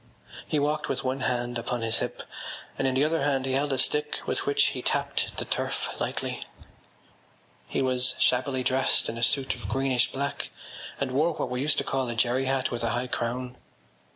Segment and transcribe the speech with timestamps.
[0.47, 2.23] He walked with one hand upon his hip
[2.75, 5.89] and in the other hand he held a stick with which he tapped the turf
[5.99, 6.43] lightly.
[7.67, 10.49] He was shabbily dressed in a suit of greenish black
[10.99, 13.57] and wore what we used to call a jerry hat with a high crown.